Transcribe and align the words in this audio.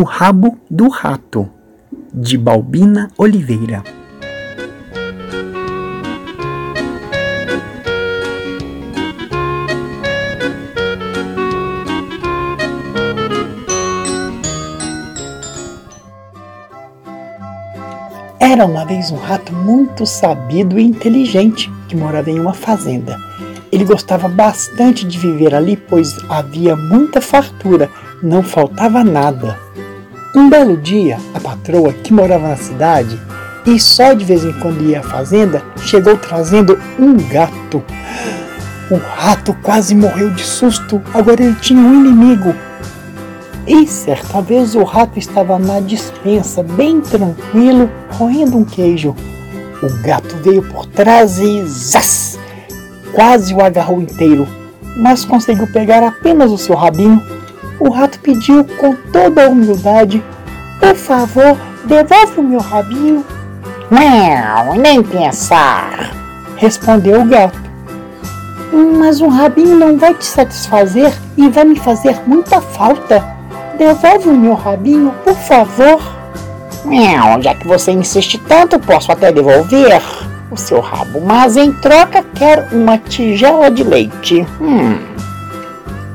O 0.00 0.02
Rabo 0.02 0.56
do 0.70 0.88
Rato, 0.88 1.46
de 2.10 2.38
Balbina 2.38 3.10
Oliveira. 3.18 3.84
Era 18.40 18.64
uma 18.64 18.86
vez 18.86 19.10
um 19.10 19.16
rato 19.16 19.52
muito 19.52 20.06
sabido 20.06 20.78
e 20.78 20.82
inteligente 20.82 21.70
que 21.88 21.94
morava 21.94 22.30
em 22.30 22.40
uma 22.40 22.54
fazenda. 22.54 23.18
Ele 23.70 23.84
gostava 23.84 24.30
bastante 24.30 25.06
de 25.06 25.18
viver 25.18 25.54
ali, 25.54 25.76
pois 25.76 26.16
havia 26.30 26.74
muita 26.74 27.20
fartura, 27.20 27.90
não 28.22 28.42
faltava 28.42 29.04
nada. 29.04 29.58
Um 30.34 30.48
belo 30.48 30.76
dia, 30.76 31.18
a 31.34 31.40
patroa, 31.40 31.92
que 31.92 32.12
morava 32.12 32.48
na 32.48 32.56
cidade 32.56 33.20
e 33.66 33.78
só 33.78 34.12
de 34.12 34.24
vez 34.24 34.44
em 34.44 34.52
quando 34.52 34.82
ia 34.82 35.00
à 35.00 35.02
fazenda, 35.02 35.62
chegou 35.78 36.16
trazendo 36.16 36.78
um 36.98 37.16
gato. 37.28 37.82
O 38.90 38.96
rato 38.96 39.54
quase 39.62 39.94
morreu 39.94 40.30
de 40.30 40.42
susto, 40.42 41.02
agora 41.12 41.42
ele 41.42 41.56
tinha 41.56 41.80
um 41.80 42.04
inimigo, 42.04 42.54
e 43.66 43.86
certa 43.86 44.40
vez 44.40 44.74
o 44.74 44.82
rato 44.82 45.18
estava 45.18 45.58
na 45.58 45.80
dispensa, 45.80 46.62
bem 46.62 47.00
tranquilo, 47.00 47.90
roendo 48.10 48.56
um 48.56 48.64
queijo. 48.64 49.14
O 49.82 50.02
gato 50.02 50.36
veio 50.42 50.62
por 50.62 50.86
trás 50.86 51.38
e 51.38 51.64
zás! 51.66 52.38
Quase 53.12 53.54
o 53.54 53.60
agarrou 53.60 54.00
inteiro, 54.00 54.46
mas 54.96 55.24
conseguiu 55.24 55.66
pegar 55.68 56.02
apenas 56.02 56.50
o 56.50 56.58
seu 56.58 56.74
rabinho. 56.74 57.22
O 57.80 57.88
rato 57.88 58.20
pediu 58.20 58.62
com 58.78 58.94
toda 59.10 59.46
a 59.46 59.48
humildade: 59.48 60.22
Por 60.78 60.94
favor, 60.94 61.56
devolve 61.84 62.38
o 62.38 62.42
meu 62.42 62.60
rabinho. 62.60 63.24
Não, 63.90 64.74
nem 64.76 65.02
pensar, 65.02 66.14
respondeu 66.56 67.22
o 67.22 67.24
gato. 67.24 67.58
Mas 68.98 69.20
o 69.20 69.28
rabinho 69.28 69.76
não 69.76 69.98
vai 69.98 70.14
te 70.14 70.24
satisfazer 70.24 71.12
e 71.36 71.48
vai 71.48 71.64
me 71.64 71.76
fazer 71.76 72.20
muita 72.26 72.60
falta. 72.60 73.24
Devolve 73.76 74.28
o 74.28 74.36
meu 74.36 74.54
rabinho, 74.54 75.12
por 75.24 75.34
favor. 75.34 76.00
Não, 76.84 77.42
já 77.42 77.54
que 77.54 77.66
você 77.66 77.90
insiste 77.90 78.38
tanto, 78.46 78.78
posso 78.78 79.10
até 79.10 79.32
devolver 79.32 80.00
o 80.50 80.56
seu 80.56 80.80
rabo, 80.80 81.20
mas 81.20 81.56
em 81.56 81.72
troca 81.72 82.24
quero 82.34 82.76
uma 82.76 82.98
tigela 82.98 83.70
de 83.70 83.82
leite. 83.82 84.46
Hum. 84.60 85.09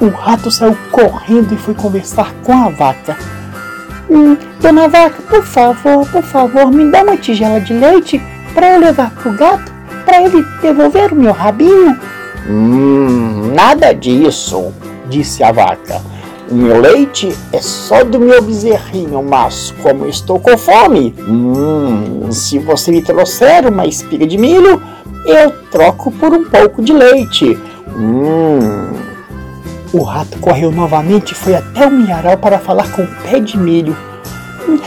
O 0.00 0.08
rato 0.10 0.48
saiu 0.50 0.76
correndo 0.92 1.52
e 1.52 1.58
foi 1.58 1.74
conversar 1.74 2.32
com 2.44 2.52
a 2.52 2.68
vaca. 2.68 3.16
Hum, 4.08 4.36
dona 4.60 4.88
vaca, 4.88 5.20
por 5.22 5.42
favor, 5.42 6.08
por 6.08 6.22
favor, 6.22 6.70
me 6.70 6.90
dá 6.90 7.02
uma 7.02 7.16
tigela 7.16 7.60
de 7.60 7.74
leite 7.74 8.22
para 8.54 8.74
eu 8.74 8.80
levar 8.80 9.10
pro 9.10 9.32
gato, 9.32 9.72
para 10.04 10.22
ele 10.22 10.44
devolver 10.62 11.12
o 11.12 11.16
meu 11.16 11.32
rabinho. 11.32 11.98
Hum, 12.48 13.52
nada 13.54 13.92
disso, 13.92 14.72
disse 15.08 15.42
a 15.42 15.50
vaca. 15.50 16.00
O 16.48 16.54
meu 16.54 16.80
leite 16.80 17.36
é 17.52 17.60
só 17.60 18.04
do 18.04 18.20
meu 18.20 18.40
bezerrinho, 18.40 19.22
mas 19.22 19.74
como 19.82 20.06
estou 20.06 20.38
com 20.38 20.56
fome, 20.56 21.12
hum, 21.28 22.30
se 22.30 22.58
você 22.58 22.92
me 22.92 23.02
trouxer 23.02 23.66
uma 23.66 23.84
espiga 23.84 24.26
de 24.26 24.38
milho, 24.38 24.80
eu 25.26 25.50
troco 25.70 26.10
por 26.12 26.32
um 26.32 26.44
pouco 26.44 26.80
de 26.80 26.92
leite. 26.92 27.58
Hum. 27.94 29.07
O 29.92 30.02
rato 30.02 30.38
correu 30.38 30.70
novamente 30.70 31.32
e 31.32 31.34
foi 31.34 31.54
até 31.54 31.86
o 31.86 31.90
milharal 31.90 32.36
para 32.36 32.58
falar 32.58 32.90
com 32.92 33.02
o 33.02 33.08
pé 33.22 33.40
de 33.40 33.56
milho. 33.56 33.96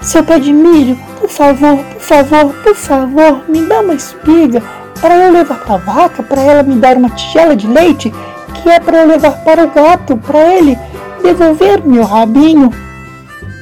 Seu 0.00 0.22
pé 0.22 0.38
de 0.38 0.52
milho, 0.52 0.96
por 1.20 1.28
favor, 1.28 1.78
por 1.78 2.00
favor, 2.00 2.54
por 2.62 2.74
favor, 2.76 3.42
me 3.48 3.66
dá 3.66 3.80
uma 3.80 3.94
espiga 3.94 4.62
para 5.00 5.16
eu 5.16 5.32
levar 5.32 5.58
para 5.60 5.74
a 5.74 5.78
vaca, 5.78 6.22
para 6.22 6.40
ela 6.40 6.62
me 6.62 6.76
dar 6.76 6.96
uma 6.96 7.10
tigela 7.10 7.56
de 7.56 7.66
leite, 7.66 8.12
que 8.54 8.70
é 8.70 8.78
para 8.78 8.98
eu 8.98 9.08
levar 9.08 9.32
para 9.42 9.64
o 9.64 9.70
gato, 9.70 10.16
para 10.16 10.54
ele 10.54 10.78
devolver 11.22 11.84
meu 11.84 12.04
rabinho. 12.04 12.70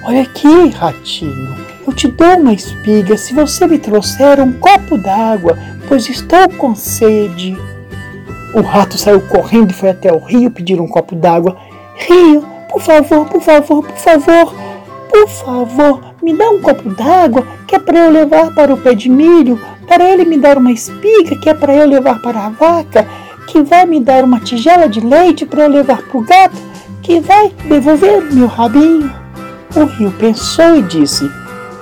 Olha 0.04 0.22
aqui, 0.22 0.68
ratinho, 0.68 1.56
eu 1.86 1.92
te 1.94 2.08
dou 2.08 2.36
uma 2.38 2.52
espiga 2.52 3.16
se 3.16 3.32
você 3.32 3.66
me 3.66 3.78
trouxer 3.78 4.38
um 4.38 4.52
copo 4.52 4.98
d'água, 4.98 5.58
pois 5.88 6.08
estou 6.08 6.48
com 6.58 6.74
sede. 6.74 7.56
O 8.54 8.60
rato 8.60 8.98
saiu 8.98 9.20
correndo 9.22 9.70
e 9.70 9.74
foi 9.74 9.90
até 9.90 10.12
o 10.12 10.18
rio 10.18 10.50
pedir 10.50 10.80
um 10.80 10.86
copo 10.86 11.16
d'água. 11.16 11.56
Rio, 11.96 12.44
por 12.70 12.82
favor, 12.82 13.26
por 13.26 13.40
favor, 13.40 13.82
por 13.82 13.96
favor, 13.96 14.54
por 15.10 15.28
favor, 15.28 16.00
me 16.22 16.36
dá 16.36 16.50
um 16.50 16.60
copo 16.60 16.90
d'água 16.90 17.46
que 17.66 17.76
é 17.76 17.78
para 17.78 17.98
eu 17.98 18.10
levar 18.10 18.54
para 18.54 18.74
o 18.74 18.76
pé 18.76 18.94
de 18.94 19.08
milho, 19.08 19.58
para 19.86 20.04
ele 20.04 20.24
me 20.24 20.36
dar 20.36 20.58
uma 20.58 20.70
espiga 20.70 21.36
que 21.36 21.48
é 21.48 21.54
para 21.54 21.74
eu 21.74 21.86
levar 21.86 22.20
para 22.20 22.46
a 22.46 22.50
vaca, 22.50 23.06
que 23.46 23.62
vai 23.62 23.86
me 23.86 24.00
dar 24.00 24.22
uma 24.22 24.40
tigela 24.40 24.88
de 24.88 25.00
leite 25.00 25.46
para 25.46 25.64
eu 25.64 25.70
levar 25.70 26.02
para 26.02 26.18
o 26.18 26.22
gato 26.22 26.56
que 27.02 27.20
vai 27.20 27.50
devolver 27.68 28.22
meu 28.32 28.46
rabinho. 28.46 29.12
O 29.74 29.84
rio 29.84 30.12
pensou 30.12 30.76
e 30.76 30.82
disse: 30.82 31.24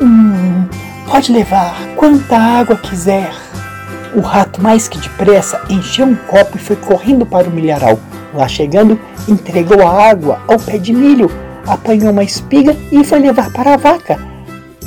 Hum, 0.00 0.66
pode 1.10 1.32
levar 1.32 1.76
quanta 1.96 2.36
água 2.36 2.76
quiser. 2.76 3.49
O 4.14 4.20
rato, 4.20 4.60
mais 4.60 4.88
que 4.88 4.98
depressa, 4.98 5.60
encheu 5.68 6.06
um 6.06 6.16
copo 6.16 6.56
e 6.56 6.60
foi 6.60 6.76
correndo 6.76 7.24
para 7.24 7.48
o 7.48 7.52
milharal. 7.52 7.98
Lá 8.34 8.48
chegando, 8.48 8.98
entregou 9.28 9.86
a 9.86 10.10
água 10.10 10.40
ao 10.48 10.58
pé 10.58 10.78
de 10.78 10.92
milho, 10.92 11.30
apanhou 11.66 12.10
uma 12.10 12.24
espiga 12.24 12.76
e 12.90 13.04
foi 13.04 13.20
levar 13.20 13.52
para 13.52 13.74
a 13.74 13.76
vaca. 13.76 14.18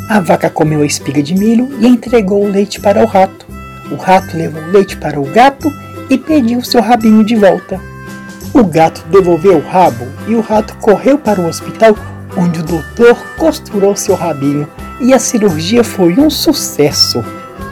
A 0.09 0.19
vaca 0.19 0.49
comeu 0.49 0.81
a 0.81 0.85
espiga 0.85 1.23
de 1.23 1.33
milho 1.33 1.69
e 1.79 1.87
entregou 1.87 2.43
o 2.43 2.49
leite 2.49 2.81
para 2.81 3.01
o 3.01 3.05
rato. 3.05 3.45
O 3.89 3.95
rato 3.95 4.35
levou 4.35 4.61
o 4.61 4.71
leite 4.71 4.97
para 4.97 5.19
o 5.19 5.25
gato 5.25 5.71
e 6.09 6.17
pediu 6.17 6.61
seu 6.61 6.81
rabinho 6.81 7.23
de 7.23 7.35
volta. 7.35 7.79
O 8.53 8.63
gato 8.63 9.03
devolveu 9.09 9.57
o 9.57 9.67
rabo 9.67 10.05
e 10.27 10.35
o 10.35 10.41
rato 10.41 10.75
correu 10.77 11.17
para 11.17 11.39
o 11.39 11.47
hospital, 11.47 11.95
onde 12.37 12.59
o 12.59 12.63
doutor 12.63 13.17
costurou 13.37 13.95
seu 13.95 14.15
rabinho 14.15 14.67
e 14.99 15.13
a 15.13 15.19
cirurgia 15.19 15.83
foi 15.83 16.19
um 16.19 16.29
sucesso. 16.29 17.23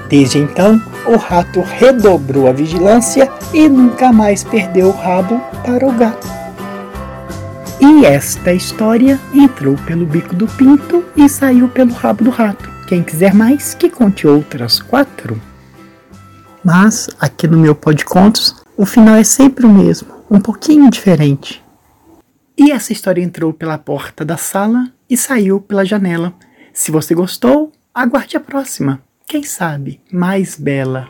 Desde 0.10 0.40
então, 0.40 0.82
o 1.12 1.18
rato 1.18 1.62
redobrou 1.62 2.48
a 2.48 2.52
vigilância 2.54 3.30
e 3.54 3.68
nunca 3.68 4.14
mais 4.14 4.44
perdeu 4.44 4.88
o 4.88 4.92
rabo 4.92 5.40
para 5.64 5.86
o 5.86 5.92
gato. 5.92 6.28
E 7.80 8.06
esta 8.06 8.54
história 8.54 9.20
entrou 9.34 9.76
pelo 9.86 10.06
bico 10.06 10.36
do 10.36 10.48
pinto 10.48 11.04
e 11.16 11.28
saiu 11.28 11.68
pelo 11.68 11.94
rabo 11.94 12.24
do 12.24 12.30
rato. 12.30 12.70
Quem 12.88 13.04
quiser 13.04 13.34
mais, 13.34 13.74
que 13.74 13.90
conte 13.90 14.28
outras 14.28 14.80
quatro. 14.80 15.42
Mas, 16.64 17.10
aqui 17.20 17.48
no 17.48 17.58
meu 17.58 17.74
Pod 17.74 18.06
Contos, 18.06 18.56
o 18.78 18.86
final 18.86 19.16
é 19.16 19.24
sempre 19.24 19.66
o 19.66 19.70
mesmo 19.70 20.22
um 20.30 20.40
pouquinho 20.40 20.90
diferente. 20.90 21.62
E 22.58 22.72
essa 22.72 22.94
história 22.94 23.22
entrou 23.22 23.52
pela 23.52 23.78
porta 23.78 24.24
da 24.24 24.38
sala 24.38 24.90
e 25.10 25.18
saiu 25.18 25.60
pela 25.60 25.84
janela. 25.84 26.34
Se 26.72 26.90
você 26.90 27.14
gostou, 27.14 27.72
aguarde 27.94 28.38
a 28.38 28.40
próxima. 28.40 29.02
Quem 29.32 29.44
sabe 29.44 30.02
mais 30.12 30.58
bela. 30.58 31.08